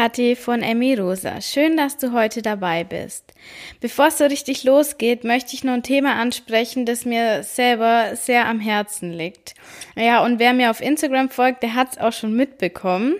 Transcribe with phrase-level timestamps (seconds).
[0.00, 1.42] Kathi von Emi Rosa.
[1.42, 3.34] Schön, dass du heute dabei bist.
[3.82, 8.46] Bevor es so richtig losgeht, möchte ich noch ein Thema ansprechen, das mir selber sehr
[8.46, 9.54] am Herzen liegt.
[9.96, 13.16] Ja, und wer mir auf Instagram folgt, der hat es auch schon mitbekommen.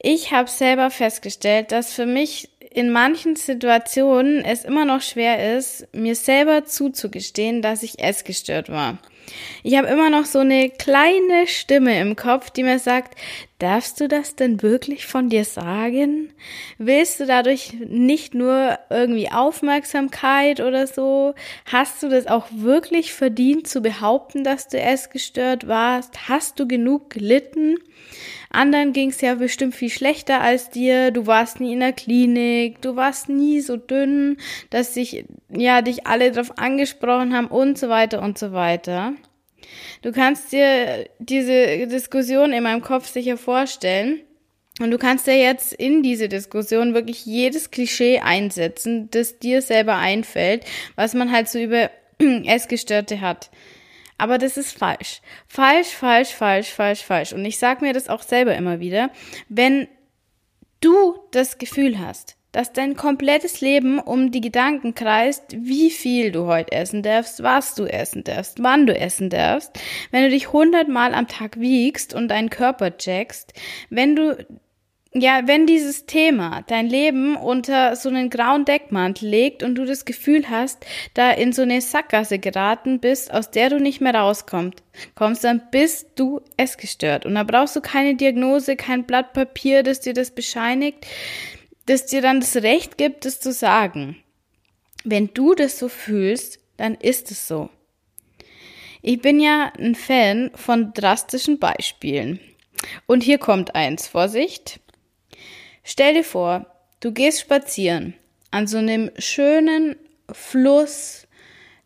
[0.00, 5.86] Ich habe selber festgestellt, dass für mich in manchen Situationen es immer noch schwer ist,
[5.94, 8.98] mir selber zuzugestehen, dass ich essgestört war.
[9.62, 13.16] Ich habe immer noch so eine kleine Stimme im Kopf, die mir sagt,
[13.60, 16.32] darfst du das denn wirklich von dir sagen?
[16.78, 21.34] Willst du dadurch nicht nur irgendwie Aufmerksamkeit oder so?
[21.66, 26.28] Hast du das auch wirklich verdient zu behaupten, dass du essgestört warst?
[26.28, 27.76] Hast du genug gelitten?
[28.50, 31.12] Anderen ging es ja bestimmt viel schlechter als dir.
[31.12, 34.38] Du warst nie in der Klinik, du warst nie so dünn,
[34.70, 39.14] dass sich ja dich alle drauf angesprochen haben und so weiter und so weiter.
[40.02, 44.20] Du kannst dir diese Diskussion in meinem Kopf sicher vorstellen.
[44.80, 49.96] Und du kannst dir jetzt in diese Diskussion wirklich jedes Klischee einsetzen, das dir selber
[49.96, 50.64] einfällt,
[50.96, 53.50] was man halt so über Essgestörte hat.
[54.16, 55.20] Aber das ist falsch.
[55.48, 57.32] Falsch, falsch, falsch, falsch, falsch.
[57.32, 59.10] Und ich sag mir das auch selber immer wieder.
[59.48, 59.88] Wenn
[60.80, 66.46] du das Gefühl hast, dass dein komplettes Leben um die Gedanken kreist, wie viel du
[66.46, 69.78] heute essen darfst, was du essen darfst, wann du essen darfst,
[70.10, 73.52] wenn du dich hundertmal am Tag wiegst und deinen Körper checkst,
[73.88, 74.36] wenn du
[75.12, 80.04] ja, wenn dieses Thema dein Leben unter so einen grauen Deckmantel legt und du das
[80.04, 84.84] Gefühl hast, da in so eine Sackgasse geraten bist, aus der du nicht mehr rauskommst,
[85.16, 87.26] kommst, dann bist du essgestört.
[87.26, 91.04] Und da brauchst du keine Diagnose, kein Blatt Papier, das dir das bescheinigt,
[91.86, 94.22] das dir dann das Recht gibt, das zu sagen.
[95.04, 97.70] Wenn du das so fühlst, dann ist es so.
[99.02, 102.38] Ich bin ja ein Fan von drastischen Beispielen.
[103.06, 104.80] Und hier kommt eins, Vorsicht.
[105.82, 106.66] Stell dir vor,
[107.00, 108.14] du gehst spazieren
[108.50, 109.96] an so einem schönen
[110.30, 111.26] Fluss,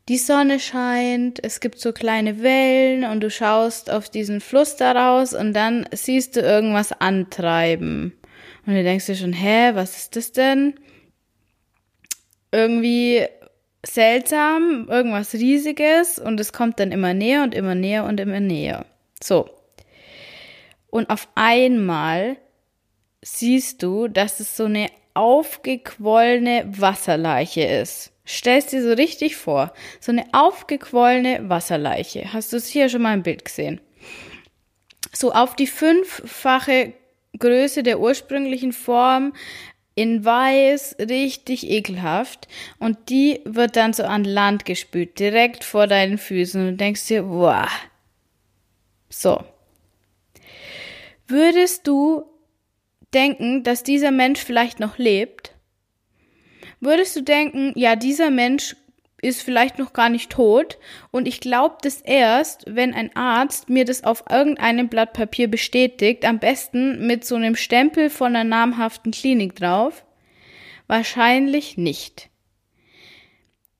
[0.09, 5.33] die Sonne scheint, es gibt so kleine Wellen und du schaust auf diesen Fluss daraus
[5.33, 8.13] und dann siehst du irgendwas antreiben.
[8.67, 10.75] Und du denkst dir schon, hä, was ist das denn?
[12.51, 13.27] Irgendwie
[13.85, 18.87] seltsam, irgendwas Riesiges und es kommt dann immer näher und immer näher und immer näher.
[19.23, 19.51] So.
[20.89, 22.37] Und auf einmal
[23.23, 28.13] siehst du, dass es so eine aufgequollene Wasserleiche ist.
[28.27, 32.33] Stellst dir so richtig vor, so eine aufgequollene Wasserleiche.
[32.33, 33.81] Hast du es hier schon mal im Bild gesehen?
[35.13, 36.95] So auf die fünffache
[37.39, 39.33] Größe der ursprünglichen Form
[39.95, 42.49] in weiß, richtig ekelhaft.
[42.79, 46.69] Und die wird dann so an Land gespült, direkt vor deinen Füßen.
[46.69, 47.69] Und denkst dir, boah.
[49.09, 49.45] So.
[51.27, 52.25] Würdest du
[53.15, 55.53] denken, dass dieser Mensch vielleicht noch lebt?
[56.81, 58.77] Würdest du denken, ja, dieser Mensch
[59.25, 60.79] ist vielleicht noch gar nicht tot
[61.11, 66.25] und ich glaube das erst, wenn ein Arzt mir das auf irgendeinem Blatt Papier bestätigt,
[66.25, 70.05] am besten mit so einem Stempel von einer namhaften Klinik drauf?
[70.87, 72.29] Wahrscheinlich nicht.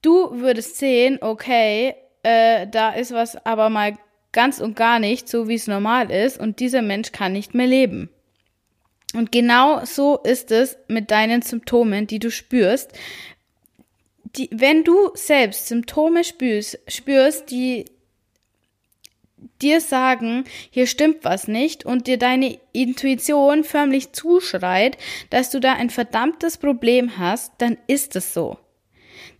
[0.01, 3.93] Du würdest sehen, okay, äh, da ist was aber mal
[4.31, 7.67] ganz und gar nicht so, wie es normal ist und dieser Mensch kann nicht mehr
[7.67, 8.09] leben.
[9.15, 12.91] Und genau so ist es mit deinen Symptomen, die du spürst.
[14.37, 17.85] Die, wenn du selbst Symptome spürst, spürst, die
[19.61, 24.97] dir sagen, hier stimmt was nicht und dir deine Intuition förmlich zuschreit,
[25.29, 28.57] dass du da ein verdammtes Problem hast, dann ist es so.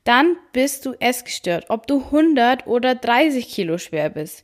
[0.04, 4.44] Dann bist du essgestört, ob du 100 oder 30 Kilo schwer bist.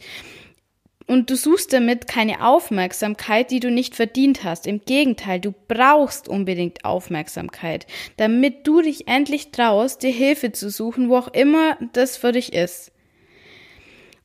[1.07, 4.67] Und du suchst damit keine Aufmerksamkeit, die du nicht verdient hast.
[4.67, 11.09] Im Gegenteil, du brauchst unbedingt Aufmerksamkeit, damit du dich endlich traust, dir Hilfe zu suchen,
[11.09, 12.91] wo auch immer das für dich ist.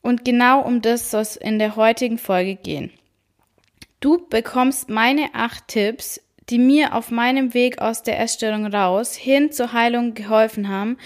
[0.03, 2.93] Und genau um das soll es in der heutigen Folge gehen.
[4.01, 9.51] Du bekommst meine acht Tipps, die mir auf meinem Weg aus der Essstörung raus hin
[9.51, 10.97] zur Heilung geholfen haben,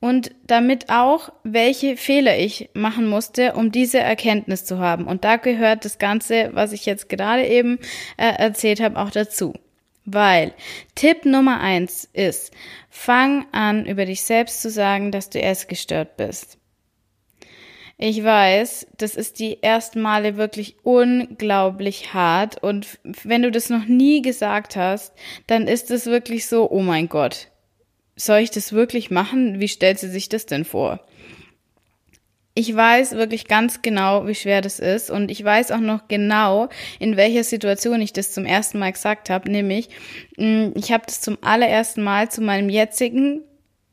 [0.00, 5.06] und damit auch, welche Fehler ich machen musste, um diese Erkenntnis zu haben.
[5.06, 7.78] Und da gehört das Ganze, was ich jetzt gerade eben
[8.16, 9.54] äh, erzählt habe, auch dazu.
[10.04, 10.52] Weil
[10.94, 12.52] Tipp Nummer eins ist,
[12.90, 16.58] fang an, über dich selbst zu sagen, dass du erst gestört bist.
[17.98, 23.86] Ich weiß, das ist die ersten Male wirklich unglaublich hart und wenn du das noch
[23.86, 25.14] nie gesagt hast,
[25.46, 27.48] dann ist es wirklich so, oh mein Gott,
[28.16, 29.60] soll ich das wirklich machen?
[29.60, 31.00] Wie stellt sie sich das denn vor?
[32.58, 36.70] ich weiß wirklich ganz genau, wie schwer das ist und ich weiß auch noch genau,
[36.98, 39.90] in welcher Situation ich das zum ersten Mal gesagt habe, nämlich
[40.38, 43.42] mm, ich habe das zum allerersten Mal zu meinem jetzigen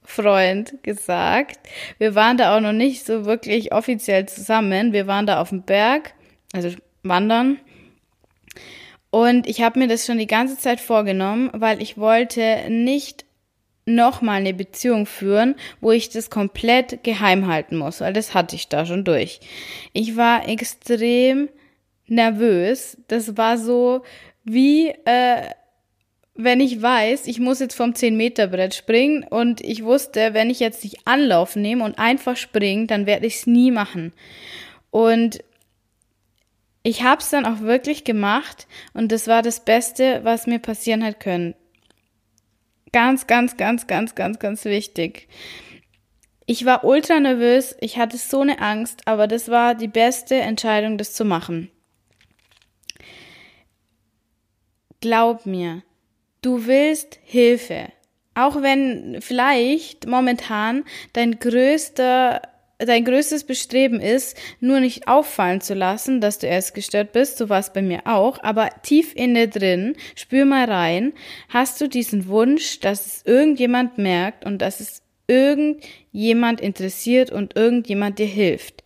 [0.01, 1.59] Freund gesagt.
[1.97, 4.93] Wir waren da auch noch nicht so wirklich offiziell zusammen.
[4.93, 6.13] Wir waren da auf dem Berg,
[6.53, 6.69] also
[7.03, 7.59] wandern.
[9.09, 13.25] Und ich habe mir das schon die ganze Zeit vorgenommen, weil ich wollte nicht
[13.85, 18.69] nochmal eine Beziehung führen, wo ich das komplett geheim halten muss, weil das hatte ich
[18.69, 19.39] da schon durch.
[19.93, 21.49] Ich war extrem
[22.07, 22.97] nervös.
[23.07, 24.03] Das war so
[24.43, 25.41] wie, äh,
[26.35, 30.83] wenn ich weiß, ich muss jetzt vom 10-Meter-Brett springen und ich wusste, wenn ich jetzt
[30.83, 34.13] nicht Anlauf nehme und einfach springe, dann werde ich es nie machen.
[34.89, 35.43] Und
[36.81, 41.03] ich habe es dann auch wirklich gemacht und das war das Beste, was mir passieren
[41.03, 41.55] hat können.
[42.93, 45.27] Ganz, ganz, ganz, ganz, ganz, ganz wichtig.
[46.45, 50.97] Ich war ultra nervös, ich hatte so eine Angst, aber das war die beste Entscheidung,
[50.97, 51.71] das zu machen.
[55.01, 55.83] Glaub mir,
[56.41, 57.91] du willst Hilfe.
[58.35, 62.41] Auch wenn vielleicht momentan dein größter
[62.85, 67.49] dein größtes Bestreben ist, nur nicht auffallen zu lassen, dass du erst gestört bist, so
[67.49, 71.13] war es bei mir auch, aber tief in dir drin, spür mal rein,
[71.49, 78.19] hast du diesen Wunsch, dass es irgendjemand merkt und dass es irgendjemand interessiert und irgendjemand
[78.19, 78.83] dir hilft.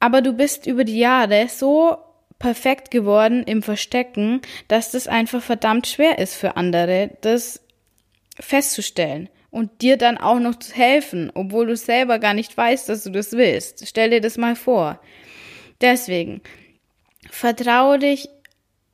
[0.00, 1.96] Aber du bist über die Jahre so
[2.38, 7.62] perfekt geworden im Verstecken, dass das einfach verdammt schwer ist für andere, das
[8.38, 13.04] festzustellen und dir dann auch noch zu helfen, obwohl du selber gar nicht weißt, dass
[13.04, 13.88] du das willst.
[13.88, 15.00] Stell dir das mal vor.
[15.80, 16.42] Deswegen,
[17.30, 18.28] vertraue dich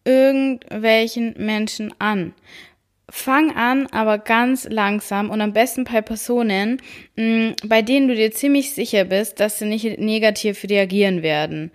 [0.04, 2.32] irgendwelchen Menschen an.
[3.10, 6.80] Fang an, aber ganz langsam und am besten bei Personen,
[7.16, 11.72] mm, bei denen du dir ziemlich sicher bist, dass sie nicht negativ reagieren werden.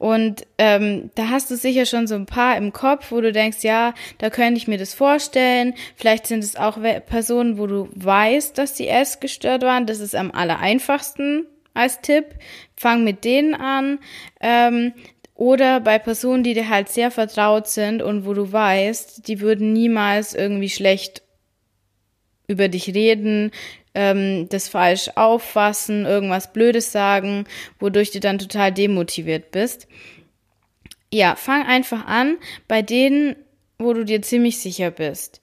[0.00, 3.58] Und ähm, da hast du sicher schon so ein paar im Kopf, wo du denkst,
[3.60, 5.74] ja, da könnte ich mir das vorstellen.
[5.94, 9.84] Vielleicht sind es auch Personen, wo du weißt, dass die erst gestört waren.
[9.84, 11.44] Das ist am aller einfachsten
[11.74, 12.24] als Tipp.
[12.78, 13.98] Fang mit denen an.
[14.40, 14.94] Ähm,
[15.34, 19.74] oder bei Personen, die dir halt sehr vertraut sind und wo du weißt, die würden
[19.74, 21.22] niemals irgendwie schlecht
[22.48, 23.50] über dich reden,
[23.94, 27.44] ähm, das falsch auffassen, irgendwas Blödes sagen,
[27.78, 29.88] wodurch du dann total demotiviert bist.
[31.12, 32.38] Ja, fang einfach an
[32.68, 33.36] bei denen,
[33.78, 35.40] wo du dir ziemlich sicher bist.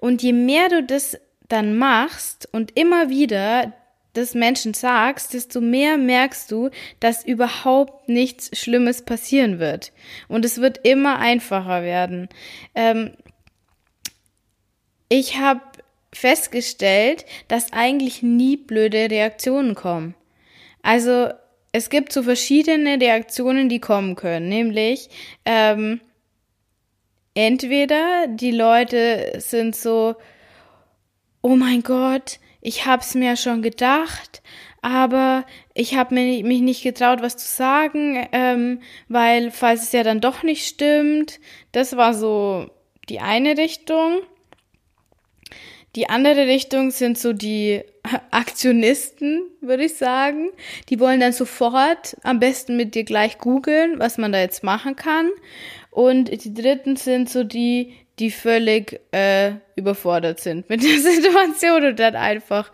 [0.00, 3.72] Und je mehr du das dann machst und immer wieder
[4.14, 9.92] des Menschen sagst, desto mehr merkst du, dass überhaupt nichts Schlimmes passieren wird.
[10.28, 12.28] Und es wird immer einfacher werden.
[12.74, 13.12] Ähm,
[15.08, 15.60] ich habe
[16.12, 20.14] festgestellt, dass eigentlich nie blöde Reaktionen kommen.
[20.82, 21.28] Also
[21.72, 25.08] es gibt so verschiedene Reaktionen, die kommen können, nämlich
[25.44, 26.00] ähm,
[27.34, 30.16] entweder die Leute sind so,
[31.42, 34.42] oh mein Gott, ich hab's mir schon gedacht,
[34.82, 40.20] aber ich habe mich nicht getraut, was zu sagen, ähm, weil falls es ja dann
[40.20, 41.38] doch nicht stimmt,
[41.72, 42.70] das war so
[43.08, 44.20] die eine Richtung.
[45.96, 47.82] Die andere Richtung sind so die
[48.30, 50.50] Aktionisten, würde ich sagen.
[50.88, 54.94] Die wollen dann sofort am besten mit dir gleich googeln, was man da jetzt machen
[54.94, 55.30] kann.
[55.90, 61.98] Und die dritten sind so die, die völlig äh, überfordert sind mit der Situation und
[61.98, 62.70] dann einfach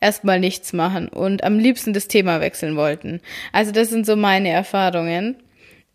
[0.00, 3.20] erstmal nichts machen und am liebsten das Thema wechseln wollten.
[3.52, 5.36] Also das sind so meine Erfahrungen.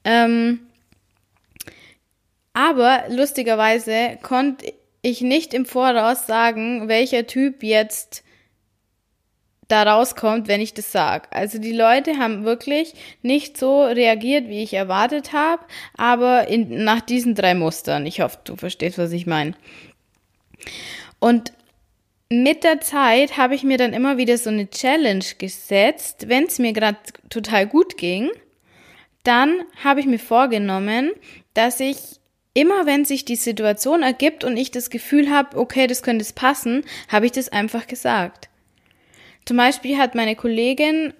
[0.04, 0.60] Ähm,
[2.54, 8.24] aber lustigerweise konnte ich nicht im Voraus sagen, welcher Typ jetzt
[9.70, 11.28] da rauskommt, wenn ich das sag.
[11.34, 15.64] Also die Leute haben wirklich nicht so reagiert, wie ich erwartet habe,
[15.96, 18.06] aber in, nach diesen drei Mustern.
[18.06, 19.54] Ich hoffe, du verstehst, was ich meine.
[21.20, 21.54] Und
[22.32, 26.60] mit der Zeit habe ich mir dann immer wieder so eine Challenge gesetzt, wenn es
[26.60, 26.98] mir gerade
[27.30, 28.30] total gut ging,
[29.24, 31.12] dann habe ich mir vorgenommen,
[31.54, 32.19] dass ich
[32.54, 36.34] immer wenn sich die Situation ergibt und ich das Gefühl habe, okay, das könnte es
[36.34, 38.50] passen, habe ich das einfach gesagt.
[39.46, 41.14] Zum Beispiel hat meine Kollegin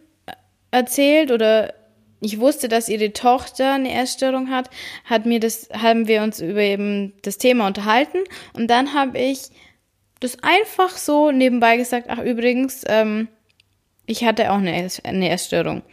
[0.72, 1.74] erzählt oder
[2.22, 4.70] ich wusste, dass ihre Tochter eine Essstörung hat,
[5.06, 8.20] hat mir das, haben wir uns über eben das Thema unterhalten
[8.54, 9.50] und dann habe ich
[10.20, 13.30] das einfach so nebenbei gesagt, ach übrigens, ähm,
[14.06, 15.84] ich hatte auch eine, Essstörung.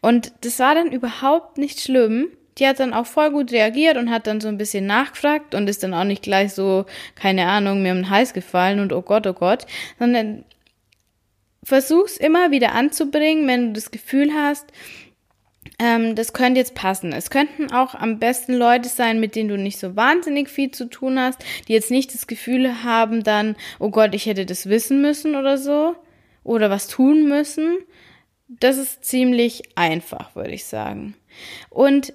[0.00, 2.28] Und das war dann überhaupt nicht schlimm,
[2.58, 5.68] die hat dann auch voll gut reagiert und hat dann so ein bisschen nachgefragt und
[5.68, 9.02] ist dann auch nicht gleich so, keine Ahnung, mir um den Hals gefallen und oh
[9.02, 9.66] Gott, oh Gott,
[9.98, 10.44] sondern
[11.64, 14.66] versuch's immer wieder anzubringen, wenn du das Gefühl hast,
[15.78, 17.12] ähm, das könnte jetzt passen.
[17.12, 20.86] Es könnten auch am besten Leute sein, mit denen du nicht so wahnsinnig viel zu
[20.86, 25.00] tun hast, die jetzt nicht das Gefühl haben, dann, oh Gott, ich hätte das wissen
[25.00, 25.96] müssen oder so
[26.44, 27.78] oder was tun müssen.
[28.48, 31.14] Das ist ziemlich einfach, würde ich sagen.
[31.70, 32.12] Und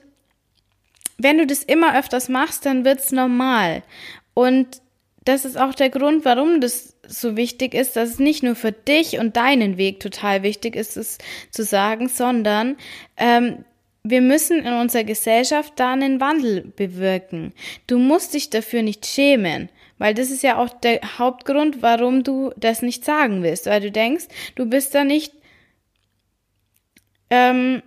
[1.18, 3.84] wenn du das immer öfters machst, dann wird's normal.
[4.34, 4.82] Und
[5.26, 8.72] das ist auch der Grund, warum das so wichtig ist, dass es nicht nur für
[8.72, 11.18] dich und deinen Weg total wichtig ist, es
[11.52, 12.78] zu sagen, sondern
[13.18, 13.66] ähm,
[14.04, 17.54] wir müssen in unserer Gesellschaft da einen Wandel bewirken.
[17.88, 22.52] Du musst dich dafür nicht schämen, weil das ist ja auch der Hauptgrund, warum du
[22.56, 25.34] das nicht sagen willst, weil du denkst, du bist da nicht,
[27.30, 27.82] ähm,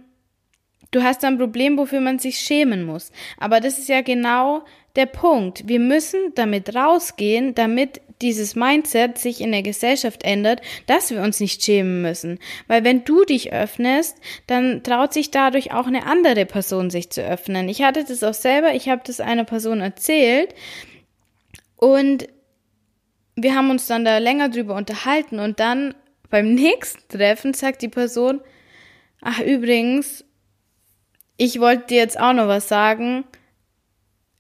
[0.91, 3.13] du hast ein Problem, wofür man sich schämen muss.
[3.39, 4.65] Aber das ist ja genau
[4.97, 5.69] der Punkt.
[5.69, 11.41] Wir müssen damit rausgehen, damit dieses Mindset sich in der Gesellschaft ändert, dass wir uns
[11.41, 12.39] nicht schämen müssen.
[12.67, 17.23] Weil wenn du dich öffnest, dann traut sich dadurch auch eine andere Person sich zu
[17.23, 17.69] öffnen.
[17.69, 20.55] Ich hatte das auch selber, ich habe das einer Person erzählt
[21.77, 22.29] und
[23.37, 25.95] wir haben uns dann da länger drüber unterhalten und dann
[26.29, 28.41] beim nächsten Treffen sagt die Person,
[29.23, 30.25] ach übrigens,
[31.41, 33.25] ich wollte dir jetzt auch noch was sagen,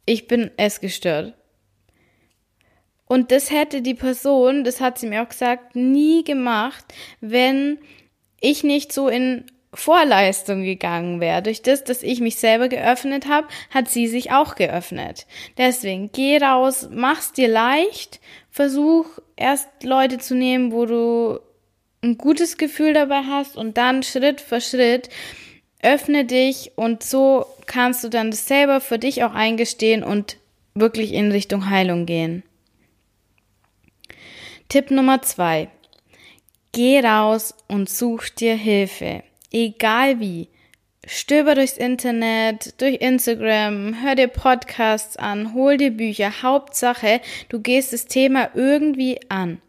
[0.04, 1.32] ich bin essgestört.
[3.06, 6.84] Und das hätte die Person, das hat sie mir auch gesagt, nie gemacht,
[7.22, 7.78] wenn
[8.38, 11.40] ich nicht so in Vorleistung gegangen wäre.
[11.40, 15.26] Durch das, dass ich mich selber geöffnet habe, hat sie sich auch geöffnet.
[15.56, 21.40] Deswegen geh raus, mach's dir leicht, versuch erst Leute zu nehmen, wo du
[22.02, 25.08] ein gutes Gefühl dabei hast und dann Schritt für Schritt
[25.82, 30.36] öffne dich und so kannst du dann das selber für dich auch eingestehen und
[30.74, 32.42] wirklich in Richtung Heilung gehen.
[34.68, 35.68] Tipp Nummer zwei.
[36.72, 39.24] Geh raus und such dir Hilfe.
[39.50, 40.48] Egal wie.
[41.06, 46.42] Stöber durchs Internet, durch Instagram, hör dir Podcasts an, hol dir Bücher.
[46.42, 49.60] Hauptsache, du gehst das Thema irgendwie an.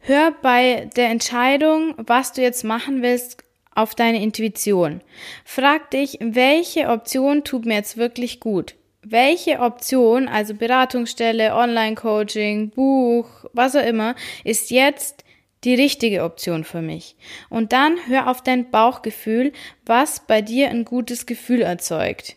[0.00, 3.42] Hör bei der Entscheidung, was du jetzt machen willst,
[3.74, 5.00] auf deine Intuition.
[5.44, 8.74] Frag dich, welche Option tut mir jetzt wirklich gut?
[9.02, 15.24] welche Option, also Beratungsstelle, Online-Coaching, Buch, was auch immer, ist jetzt
[15.64, 17.16] die richtige Option für mich.
[17.48, 19.52] Und dann hör auf dein Bauchgefühl,
[19.84, 22.36] was bei dir ein gutes Gefühl erzeugt.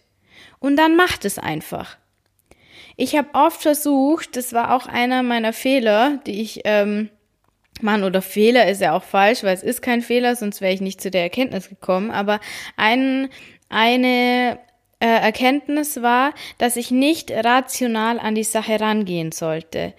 [0.59, 1.97] Und dann mach es einfach.
[2.95, 7.09] Ich habe oft versucht, das war auch einer meiner Fehler, die ich, ähm,
[7.81, 10.81] Mann, oder Fehler ist ja auch falsch, weil es ist kein Fehler, sonst wäre ich
[10.81, 12.11] nicht zu der Erkenntnis gekommen.
[12.11, 12.39] Aber
[12.77, 13.29] ein,
[13.69, 14.59] eine
[14.99, 19.93] äh, Erkenntnis war, dass ich nicht rational an die Sache rangehen sollte.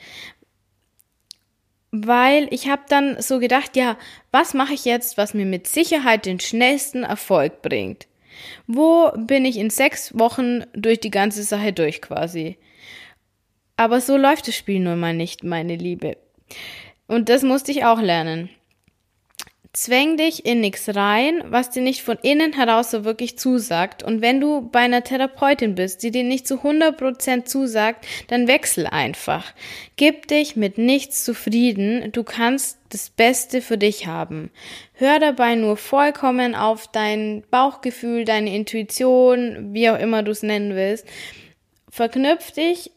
[1.90, 3.98] Weil ich habe dann so gedacht, ja,
[4.32, 8.06] was mache ich jetzt, was mir mit Sicherheit den schnellsten Erfolg bringt?
[8.66, 12.56] Wo bin ich in sechs Wochen durch die ganze Sache durch quasi?
[13.76, 16.16] Aber so läuft das Spiel nun mal nicht, meine Liebe.
[17.06, 18.50] Und das musste ich auch lernen.
[19.74, 24.04] Zwäng dich in nichts rein, was dir nicht von innen heraus so wirklich zusagt.
[24.04, 28.86] Und wenn du bei einer Therapeutin bist, die dir nicht zu 100% zusagt, dann wechsel
[28.86, 29.52] einfach.
[29.96, 32.12] Gib dich mit nichts zufrieden.
[32.12, 34.52] Du kannst das Beste für dich haben.
[34.92, 40.76] Hör dabei nur vollkommen auf dein Bauchgefühl, deine Intuition, wie auch immer du es nennen
[40.76, 41.04] willst.
[41.90, 42.92] Verknüpf dich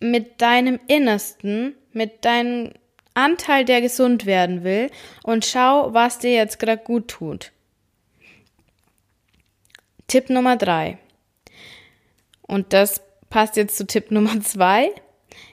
[0.00, 2.72] mit deinem Innersten, mit deinen
[3.14, 4.90] Anteil, der gesund werden will
[5.22, 7.52] und schau, was dir jetzt gerade gut tut.
[10.06, 10.98] Tipp Nummer drei.
[12.42, 14.90] Und das passt jetzt zu Tipp Nummer zwei.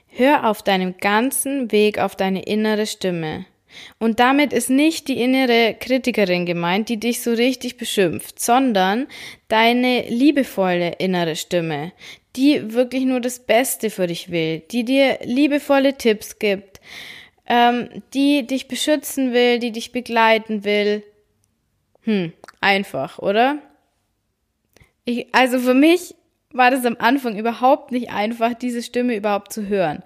[0.08, 3.46] Hör auf deinem ganzen Weg auf deine innere Stimme.
[4.00, 9.08] Und damit ist nicht die innere Kritikerin gemeint, die dich so richtig beschimpft, sondern
[9.48, 11.94] deine liebevolle innere Stimme,
[12.36, 16.82] die wirklich nur das Beste für dich will, die dir liebevolle Tipps gibt,
[17.48, 21.04] ähm, die dich beschützen will, die dich begleiten will.
[22.04, 23.60] Hm, einfach, oder?
[25.06, 26.16] Ich, also für mich
[26.54, 30.04] war das am Anfang überhaupt nicht einfach, diese Stimme überhaupt zu hören.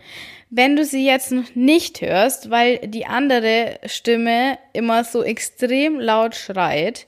[0.49, 6.35] Wenn du sie jetzt noch nicht hörst, weil die andere Stimme immer so extrem laut
[6.35, 7.07] schreit,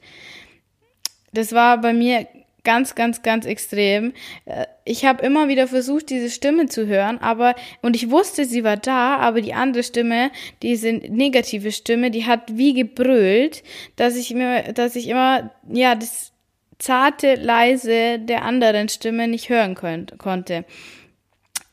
[1.34, 2.28] das war bei mir
[2.68, 4.12] ganz, ganz, ganz extrem.
[4.44, 8.66] Äh, ich habe immer wieder versucht, diese Stimme zu hören, aber und ich wusste, sie
[8.66, 10.32] war da, aber die andere Stimme,
[10.62, 13.64] diese negative Stimme, die hat wie gebrüllt,
[13.96, 16.34] dass ich mir, dass ich immer ja das
[16.78, 20.66] zarte, leise der anderen Stimme nicht hören könnt, konnte.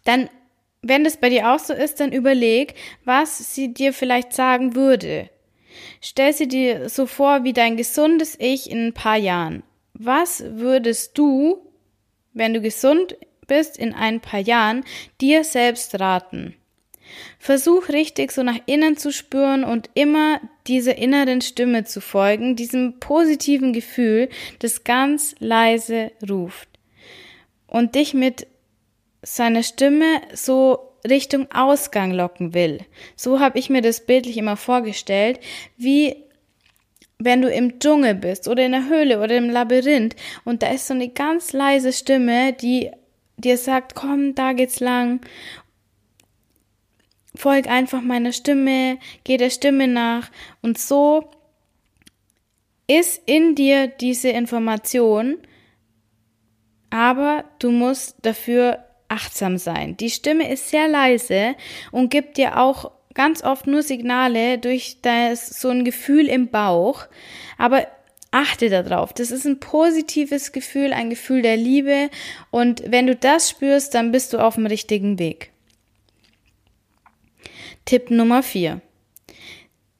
[0.04, 0.30] Dann,
[0.80, 2.74] wenn das bei dir auch so ist, dann überleg,
[3.04, 5.28] was sie dir vielleicht sagen würde.
[6.00, 9.64] Stell sie dir so vor wie dein gesundes Ich in ein paar Jahren.
[9.94, 11.58] Was würdest du,
[12.32, 14.84] wenn du gesund bist, in ein paar Jahren
[15.20, 16.56] dir selbst raten?
[17.38, 22.98] Versuch richtig so nach innen zu spüren und immer dieser inneren Stimme zu folgen, diesem
[22.98, 26.68] positiven Gefühl, das ganz leise ruft
[27.66, 28.46] und dich mit
[29.22, 32.80] seiner Stimme so Richtung Ausgang locken will.
[33.14, 35.38] So habe ich mir das bildlich immer vorgestellt,
[35.76, 36.24] wie
[37.18, 40.87] wenn du im Dschungel bist oder in der Höhle oder im Labyrinth und da ist
[40.87, 42.90] so eine ganz leise Stimme, die
[43.37, 45.21] dir sagt, komm, da geht's lang.
[47.35, 50.30] Folg einfach meiner Stimme, geh der Stimme nach
[50.62, 51.30] und so
[52.87, 55.38] ist in dir diese Information,
[56.90, 59.97] aber du musst dafür achtsam sein.
[59.97, 61.54] Die Stimme ist sehr leise
[61.92, 67.06] und gibt dir auch ganz oft nur Signale durch das, so ein Gefühl im Bauch.
[67.59, 67.87] Aber
[68.35, 69.12] achte darauf.
[69.12, 72.11] Das ist ein positives Gefühl, ein Gefühl der Liebe.
[72.50, 75.52] Und wenn du das spürst, dann bist du auf dem richtigen Weg.
[77.85, 78.80] Tipp Nummer vier: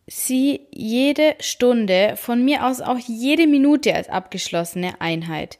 [0.07, 5.59] Sieh jede Stunde, von mir aus auch jede Minute als abgeschlossene Einheit.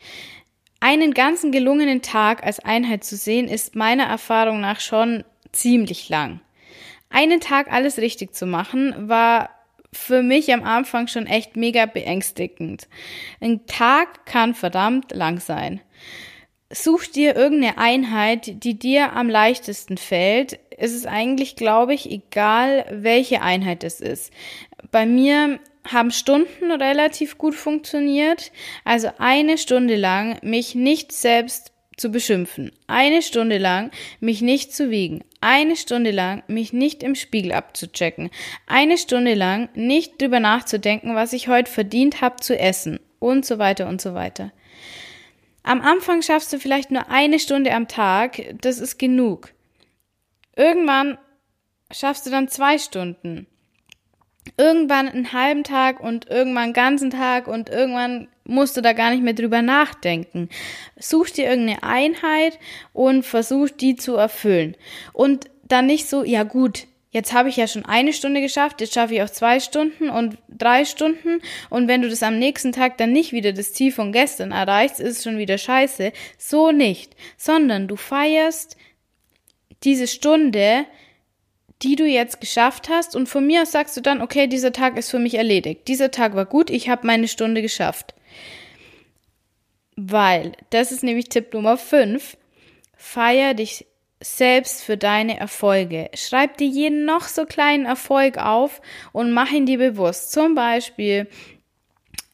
[0.81, 6.41] Einen ganzen gelungenen Tag als Einheit zu sehen, ist meiner Erfahrung nach schon ziemlich lang.
[7.15, 9.51] Einen Tag alles richtig zu machen, war
[9.93, 12.89] für mich am Anfang schon echt mega beängstigend.
[13.41, 15.81] Ein Tag kann verdammt lang sein.
[16.71, 20.59] Such dir irgendeine Einheit, die dir am leichtesten fällt.
[20.77, 24.33] Es ist eigentlich, glaube ich, egal, welche Einheit es ist.
[24.91, 28.51] Bei mir haben Stunden relativ gut funktioniert.
[28.85, 34.91] Also eine Stunde lang mich nicht selbst zu beschimpfen, eine Stunde lang mich nicht zu
[34.91, 38.31] wiegen, eine Stunde lang mich nicht im Spiegel abzuchecken,
[38.67, 43.01] eine Stunde lang nicht drüber nachzudenken, was ich heute verdient habe zu essen.
[43.21, 44.53] Und so weiter und so weiter.
[45.63, 49.55] Am Anfang schaffst du vielleicht nur eine Stunde am Tag, das ist genug.
[50.57, 51.17] Irgendwann
[51.91, 53.47] schaffst du dann zwei Stunden.
[54.59, 59.11] Irgendwann einen halben Tag und irgendwann einen ganzen Tag und irgendwann musst du da gar
[59.11, 60.49] nicht mehr drüber nachdenken.
[60.99, 62.59] Such dir irgendeine Einheit
[62.93, 64.77] und versuch die zu erfüllen.
[65.13, 68.93] Und dann nicht so, ja gut, jetzt habe ich ja schon eine Stunde geschafft, jetzt
[68.93, 72.99] schaffe ich auch zwei Stunden und drei Stunden und wenn du das am nächsten Tag
[72.99, 76.13] dann nicht wieder das Ziel von gestern erreichst, ist es schon wieder scheiße.
[76.37, 78.77] So nicht, sondern du feierst
[79.85, 80.87] diese Stunde,
[81.83, 84.97] die du jetzt geschafft hast und von mir aus sagst du dann, okay, dieser Tag
[84.97, 85.87] ist für mich erledigt.
[85.89, 88.15] Dieser Tag war gut, ich habe meine Stunde geschafft.
[89.97, 92.37] Weil, das ist nämlich Tipp Nummer 5,
[92.97, 93.87] feier dich
[94.21, 96.11] selbst für deine Erfolge.
[96.15, 98.81] Schreib dir jeden noch so kleinen Erfolg auf
[99.13, 100.33] und mach ihn dir bewusst.
[100.33, 101.29] Zum Beispiel,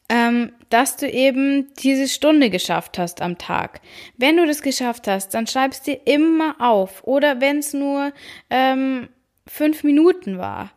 [0.09, 3.81] ähm, dass du eben diese Stunde geschafft hast am Tag.
[4.17, 7.03] Wenn du das geschafft hast, dann schreibst dir immer auf.
[7.03, 8.13] Oder wenn es nur
[8.49, 9.09] ähm,
[9.45, 10.71] fünf Minuten war.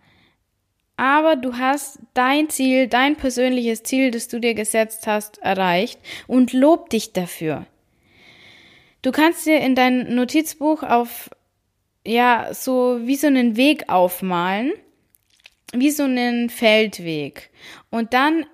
[0.96, 6.52] Aber du hast dein Ziel, dein persönliches Ziel, das du dir gesetzt hast, erreicht und
[6.52, 7.66] lob dich dafür.
[9.02, 11.30] Du kannst dir in dein Notizbuch auf,
[12.06, 14.72] ja, so wie so einen Weg aufmalen,
[15.72, 17.50] wie so einen Feldweg.
[17.90, 18.46] Und dann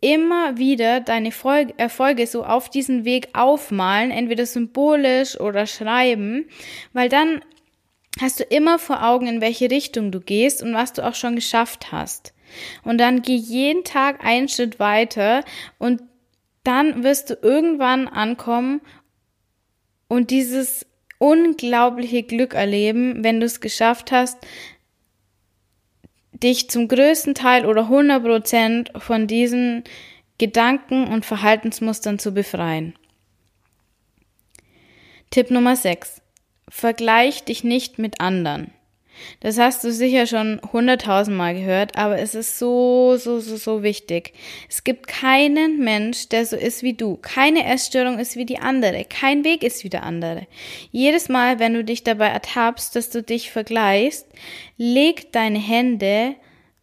[0.00, 1.32] immer wieder deine
[1.78, 6.46] Erfolge so auf diesen Weg aufmalen, entweder symbolisch oder schreiben,
[6.92, 7.42] weil dann
[8.20, 11.34] hast du immer vor Augen, in welche Richtung du gehst und was du auch schon
[11.34, 12.32] geschafft hast.
[12.84, 15.44] Und dann geh jeden Tag einen Schritt weiter
[15.78, 16.02] und
[16.64, 18.80] dann wirst du irgendwann ankommen
[20.08, 20.86] und dieses
[21.18, 24.38] unglaubliche Glück erleben, wenn du es geschafft hast,
[26.32, 29.84] dich zum größten Teil oder 100 Prozent von diesen
[30.38, 32.94] Gedanken und Verhaltensmustern zu befreien.
[35.30, 36.20] Tipp Nummer 6.
[36.68, 38.72] Vergleich dich nicht mit anderen.
[39.40, 44.32] Das hast du sicher schon hunderttausendmal gehört, aber es ist so, so, so, so wichtig.
[44.68, 47.16] Es gibt keinen Mensch, der so ist wie du.
[47.16, 49.04] Keine Essstörung ist wie die andere.
[49.04, 50.46] Kein Weg ist wie der andere.
[50.90, 54.26] Jedes Mal, wenn du dich dabei ertappst, dass du dich vergleichst,
[54.76, 56.34] leg deine Hände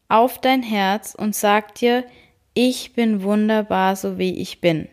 [0.10, 2.04] auf dein Herz und sag dir,
[2.54, 4.88] ich bin wunderbar, so wie ich bin.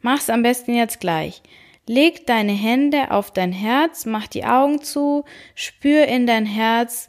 [0.00, 1.42] Mach's am besten jetzt gleich.
[1.86, 7.08] Leg deine Hände auf dein Herz, mach die Augen zu, spür in dein Herz,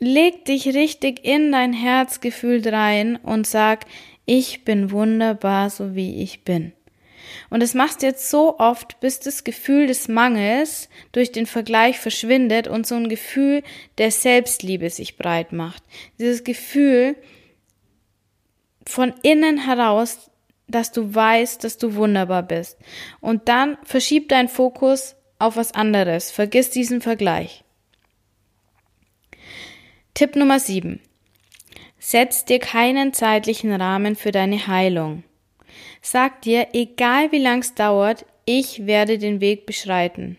[0.00, 3.86] leg dich richtig in dein Herzgefühl rein und sag,
[4.26, 6.72] ich bin wunderbar, so wie ich bin.
[7.50, 11.98] Und das machst du jetzt so oft, bis das Gefühl des Mangels durch den Vergleich
[11.98, 13.62] verschwindet und so ein Gefühl
[13.98, 15.82] der Selbstliebe sich breit macht.
[16.18, 17.16] Dieses Gefühl
[18.86, 20.30] von innen heraus,
[20.68, 22.78] dass du weißt, dass du wunderbar bist.
[23.20, 26.30] Und dann verschieb deinen Fokus auf was anderes.
[26.30, 27.64] Vergiss diesen Vergleich.
[30.14, 31.00] Tipp Nummer 7.
[31.98, 35.24] Setz dir keinen zeitlichen Rahmen für deine Heilung.
[36.00, 40.38] Sag dir, egal wie lang es dauert, ich werde den Weg beschreiten.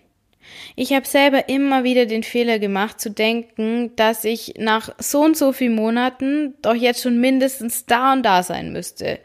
[0.76, 5.38] Ich habe selber immer wieder den Fehler gemacht zu denken, dass ich nach so und
[5.38, 9.20] so vielen Monaten doch jetzt schon mindestens da und da sein müsste.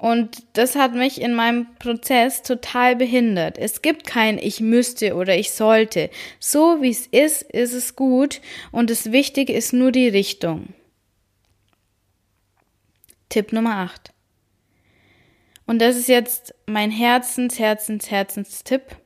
[0.00, 3.58] Und das hat mich in meinem Prozess total behindert.
[3.58, 6.08] Es gibt kein ich müsste oder ich sollte.
[6.38, 8.40] So wie es ist, ist es gut
[8.72, 10.72] und das Wichtige ist nur die Richtung.
[13.28, 14.10] Tipp Nummer 8.
[15.66, 18.96] Und das ist jetzt mein Herzens, Herzens, Herzenstipp.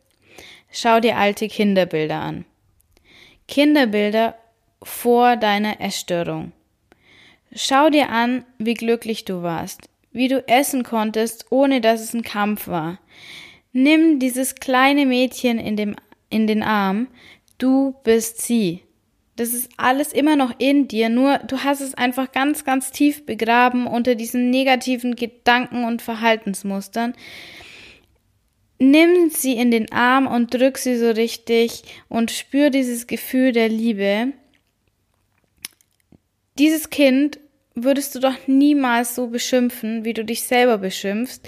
[0.71, 2.45] Schau dir alte Kinderbilder an.
[3.49, 4.37] Kinderbilder
[4.81, 6.53] vor deiner Essstörung.
[7.53, 12.23] Schau dir an, wie glücklich du warst, wie du essen konntest, ohne dass es ein
[12.23, 12.99] Kampf war.
[13.73, 15.97] Nimm dieses kleine Mädchen in, dem,
[16.31, 17.09] in den Arm,
[17.59, 18.81] du bist sie.
[19.37, 23.27] Das ist alles immer noch in dir, nur du hast es einfach ganz, ganz tief
[23.27, 27.15] begraben unter diesen negativen Gedanken und Verhaltensmustern.
[28.79, 33.69] Nimm sie in den Arm und drück sie so richtig und spür dieses Gefühl der
[33.69, 34.33] Liebe.
[36.57, 37.41] Dieses Kind
[37.75, 41.41] würdest du doch niemals so beschimpfen, wie du dich selber beschimpfst,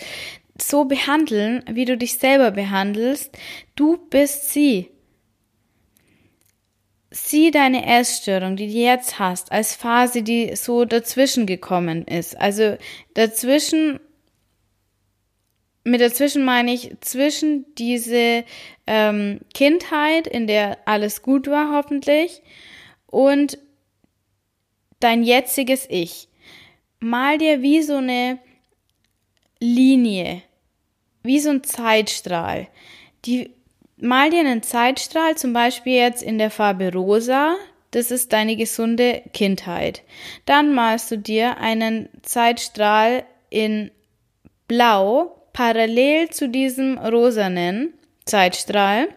[0.60, 3.36] so behandeln, wie du dich selber behandelst.
[3.74, 4.90] Du bist sie
[7.10, 12.38] sieh deine Essstörung, die du jetzt hast, als Phase, die so dazwischen gekommen ist.
[12.38, 12.76] Also
[13.14, 14.00] dazwischen,
[15.84, 18.44] mit dazwischen meine ich zwischen diese
[18.86, 22.42] ähm, Kindheit, in der alles gut war hoffentlich,
[23.06, 23.58] und
[25.06, 26.28] dein jetziges Ich.
[27.00, 28.38] Mal dir wie so eine
[29.60, 30.42] Linie,
[31.22, 32.68] wie so ein Zeitstrahl,
[33.24, 33.50] die
[33.98, 37.56] Mal dir einen Zeitstrahl, zum Beispiel jetzt in der Farbe rosa,
[37.92, 40.02] das ist deine gesunde Kindheit.
[40.44, 43.90] Dann malst du dir einen Zeitstrahl in
[44.68, 47.94] blau, parallel zu diesem rosanen
[48.26, 49.08] Zeitstrahl.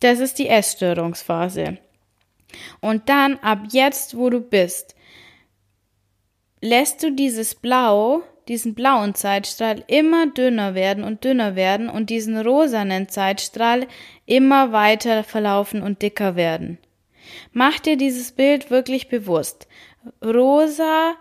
[0.00, 1.76] Das ist die Essstörungsphase.
[2.80, 4.94] Und dann ab jetzt, wo du bist,
[6.60, 12.36] lässt du dieses Blau diesen blauen Zeitstrahl immer dünner werden und dünner werden und diesen
[12.36, 13.86] rosanen Zeitstrahl
[14.26, 16.78] immer weiter verlaufen und dicker werden.
[17.52, 19.68] Mach dir dieses Bild wirklich bewusst.
[20.24, 21.14] Rosa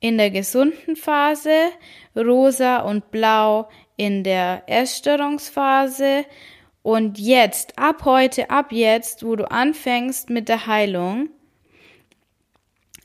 [0.00, 1.54] in der gesunden Phase,
[2.16, 6.24] rosa und blau in der Essstörungsphase
[6.82, 11.28] und jetzt, ab heute, ab jetzt, wo du anfängst mit der Heilung,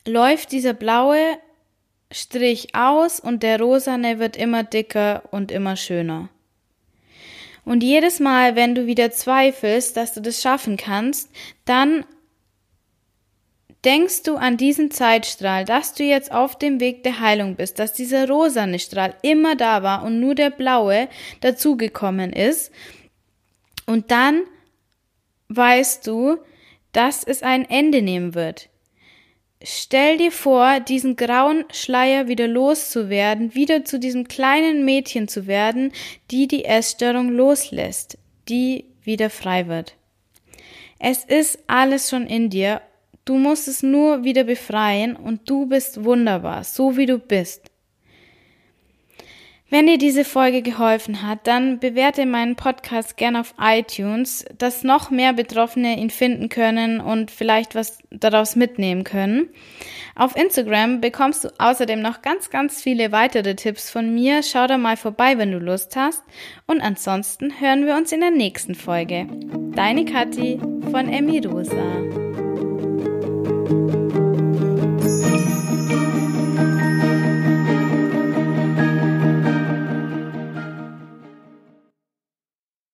[0.07, 1.37] läuft dieser blaue
[2.15, 6.29] Strich aus und der rosane wird immer dicker und immer schöner.
[7.65, 11.29] Und jedes Mal, wenn du wieder zweifelst, dass du das schaffen kannst,
[11.65, 12.05] dann
[13.83, 17.91] denkst du an diesen Zeitstrahl, dass du jetzt auf dem Weg der Heilung bist, dass
[17.91, 21.09] dieser rosane Strahl immer da war und nur der blaue
[21.41, 22.71] dazugekommen ist.
[23.87, 24.43] Und dann
[25.49, 26.37] weißt du,
[26.93, 28.69] dass es ein Ende nehmen wird.
[29.67, 35.91] Stell dir vor, diesen grauen Schleier wieder loszuwerden, wieder zu diesem kleinen Mädchen zu werden,
[36.29, 39.95] die die Essstörung loslässt, die wieder frei wird.
[40.99, 42.79] Es ist alles schon in dir,
[43.25, 47.71] du musst es nur wieder befreien und du bist wunderbar, so wie du bist.
[49.67, 55.09] Wenn dir diese Folge geholfen hat, dann bewerte meinen Podcast gern auf iTunes, dass noch
[55.09, 59.49] mehr Betroffene ihn finden können und vielleicht was daraus mitnehmen können.
[60.15, 64.43] Auf Instagram bekommst du außerdem noch ganz, ganz viele weitere Tipps von mir.
[64.43, 66.23] Schau da mal vorbei, wenn du Lust hast.
[66.67, 69.27] Und ansonsten hören wir uns in der nächsten Folge.
[69.75, 70.59] Deine Kathi
[70.91, 71.75] von Emirosa.